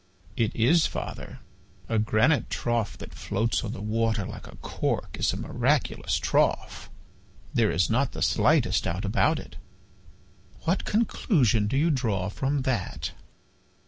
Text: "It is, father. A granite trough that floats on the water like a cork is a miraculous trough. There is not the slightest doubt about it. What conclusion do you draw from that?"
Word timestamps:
"It 0.35 0.55
is, 0.55 0.87
father. 0.87 1.41
A 1.87 1.99
granite 1.99 2.49
trough 2.49 2.97
that 2.97 3.13
floats 3.13 3.63
on 3.63 3.71
the 3.71 3.83
water 3.83 4.25
like 4.25 4.47
a 4.47 4.55
cork 4.55 5.15
is 5.19 5.31
a 5.31 5.37
miraculous 5.37 6.17
trough. 6.17 6.89
There 7.53 7.69
is 7.69 7.87
not 7.87 8.13
the 8.13 8.23
slightest 8.23 8.85
doubt 8.85 9.05
about 9.05 9.37
it. 9.37 9.57
What 10.61 10.85
conclusion 10.85 11.67
do 11.67 11.77
you 11.77 11.91
draw 11.91 12.29
from 12.29 12.63
that?" 12.63 13.11